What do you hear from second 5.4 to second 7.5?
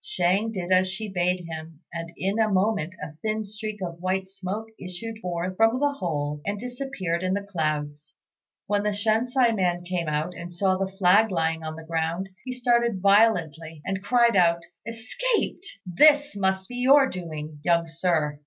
from the hole and disappeared in the